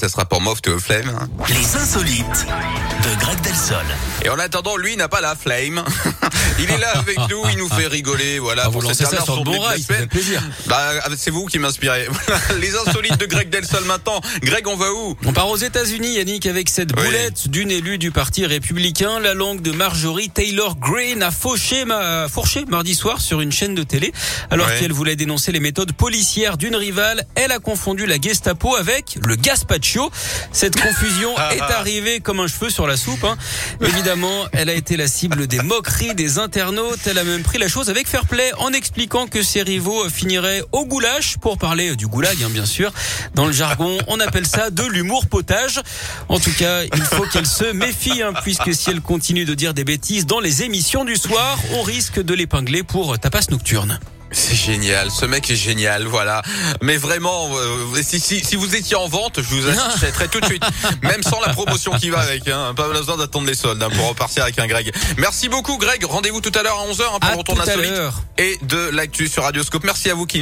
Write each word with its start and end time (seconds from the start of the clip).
ça 0.00 0.08
sera 0.08 0.24
pour 0.24 0.40
to 0.62 0.76
a 0.76 0.78
Flame. 0.78 1.10
hein. 1.10 1.28
Les 1.50 1.76
insolites 1.76 2.46
de 3.04 3.20
Greg 3.20 3.38
Delsol. 3.42 3.84
Et 4.24 4.30
en 4.30 4.38
attendant, 4.38 4.78
lui 4.78 4.96
n'a 4.96 5.08
pas 5.08 5.20
la 5.20 5.36
flame. 5.36 5.84
il 6.58 6.70
est 6.70 6.78
là 6.78 6.92
avec 6.96 7.18
nous, 7.28 7.42
il 7.52 7.58
nous 7.58 7.68
fait 7.68 7.86
rigoler, 7.86 8.38
voilà. 8.38 8.62
Ah, 8.64 8.68
vous 8.68 8.72
pour 8.80 8.82
lancez 8.84 8.94
cette 9.04 9.10
dernière 9.10 9.24
sur 9.24 9.44
bon 9.44 9.50
de 9.52 9.56
la 9.58 9.62
rail, 9.62 9.84
plaisir. 10.08 10.42
Bah, 10.66 10.92
c'est 11.18 11.30
vous 11.30 11.44
qui 11.44 11.58
m'inspirez. 11.58 12.08
Les 12.60 12.74
insolites 12.76 13.18
de 13.18 13.26
Greg 13.26 13.50
Delsol 13.50 13.84
maintenant. 13.84 14.22
Greg, 14.42 14.66
on 14.68 14.76
va 14.76 14.90
où? 14.90 15.18
On 15.26 15.34
part 15.34 15.50
aux 15.50 15.58
États-Unis, 15.58 16.14
Yannick, 16.14 16.46
avec 16.46 16.70
cette 16.70 16.92
Oui. 16.96 17.04
boulette 17.04 17.48
d'une 17.48 17.70
élue 17.70 17.98
du 17.98 18.10
Parti 18.10 18.46
républicain. 18.46 19.20
La 19.20 19.34
langue 19.34 19.60
de 19.60 19.70
Marjorie 19.72 20.30
Taylor 20.30 20.76
Greene 20.78 21.22
a 21.22 21.30
fauché, 21.30 21.84
ma, 21.84 22.26
fourché 22.28 22.64
mardi 22.66 22.94
soir 22.94 23.20
sur 23.20 23.42
une 23.42 23.52
chaîne 23.52 23.74
de 23.74 23.82
télé. 23.82 24.12
Alors 24.50 24.66
Ouais. 24.66 24.78
qu'elle 24.80 24.92
voulait 24.92 25.16
dénoncer 25.16 25.52
les 25.52 25.60
méthodes 25.60 25.92
policières 25.92 26.56
d'une 26.56 26.76
rivale, 26.76 27.26
elle 27.34 27.52
a 27.52 27.58
confondu 27.58 28.06
la 28.06 28.18
Gestapo 28.18 28.76
avec 28.76 29.18
le 29.26 29.36
Gaspacho. 29.36 29.89
Cette 30.52 30.80
confusion 30.80 31.34
est 31.52 31.60
arrivée 31.60 32.20
comme 32.20 32.40
un 32.40 32.46
cheveu 32.46 32.70
sur 32.70 32.86
la 32.86 32.96
soupe. 32.96 33.24
hein. 33.24 33.36
Évidemment, 33.80 34.44
elle 34.52 34.68
a 34.68 34.74
été 34.74 34.96
la 34.96 35.08
cible 35.08 35.46
des 35.46 35.60
moqueries 35.60 36.14
des 36.14 36.38
internautes. 36.38 37.00
Elle 37.06 37.18
a 37.18 37.24
même 37.24 37.42
pris 37.42 37.58
la 37.58 37.68
chose 37.68 37.90
avec 37.90 38.06
fair 38.06 38.26
play 38.26 38.50
en 38.58 38.72
expliquant 38.72 39.26
que 39.26 39.42
ses 39.42 39.62
rivaux 39.62 40.08
finiraient 40.08 40.62
au 40.72 40.84
goulash 40.86 41.36
pour 41.38 41.58
parler 41.58 41.96
du 41.96 42.06
goulag, 42.06 42.36
hein, 42.42 42.50
bien 42.50 42.66
sûr. 42.66 42.92
Dans 43.34 43.46
le 43.46 43.52
jargon, 43.52 43.98
on 44.06 44.20
appelle 44.20 44.46
ça 44.46 44.70
de 44.70 44.84
l'humour 44.84 45.26
potage. 45.26 45.80
En 46.28 46.38
tout 46.38 46.52
cas, 46.58 46.82
il 46.84 47.02
faut 47.02 47.24
qu'elle 47.24 47.46
se 47.46 47.72
méfie, 47.72 48.22
hein, 48.22 48.32
puisque 48.42 48.74
si 48.74 48.90
elle 48.90 49.00
continue 49.00 49.44
de 49.44 49.54
dire 49.54 49.74
des 49.74 49.84
bêtises 49.84 50.26
dans 50.26 50.40
les 50.40 50.62
émissions 50.62 51.04
du 51.04 51.16
soir, 51.16 51.58
on 51.74 51.82
risque 51.82 52.20
de 52.20 52.34
l'épingler 52.34 52.82
pour 52.82 53.18
tapas 53.18 53.46
nocturne. 53.50 53.98
C'est 54.32 54.54
génial, 54.54 55.10
ce 55.10 55.24
mec 55.24 55.50
est 55.50 55.56
génial, 55.56 56.04
voilà. 56.04 56.42
Mais 56.82 56.96
vraiment, 56.96 57.50
euh, 57.52 58.02
si, 58.02 58.20
si, 58.20 58.44
si 58.44 58.54
vous 58.54 58.76
étiez 58.76 58.96
en 58.96 59.08
vente, 59.08 59.40
je 59.42 59.48
vous 59.48 59.68
achèterais 59.68 60.28
tout 60.28 60.40
de 60.40 60.46
suite. 60.46 60.62
Même 61.02 61.22
sans 61.22 61.40
la 61.40 61.52
promotion 61.52 61.92
qui 61.92 62.10
va 62.10 62.20
avec, 62.20 62.46
hein. 62.46 62.72
pas 62.76 62.88
besoin 62.88 63.16
d'attendre 63.16 63.48
les 63.48 63.54
soldes 63.54 63.82
hein, 63.82 63.90
pour 63.90 64.08
repartir 64.08 64.44
avec 64.44 64.58
un 64.58 64.66
Greg. 64.66 64.92
Merci 65.18 65.48
beaucoup 65.48 65.78
Greg, 65.78 66.04
rendez-vous 66.04 66.40
tout 66.40 66.52
à 66.56 66.62
l'heure 66.62 66.78
à 66.78 66.92
11h 66.92 67.02
hein, 67.02 67.42
pour 67.44 67.60
à 67.60 67.76
l'heure. 67.76 68.22
et 68.38 68.56
de 68.62 68.90
l'actu 68.90 69.26
sur 69.26 69.42
Radioscope. 69.42 69.84
Merci 69.84 70.10
à 70.10 70.14
vous 70.14 70.26
qui 70.26 70.38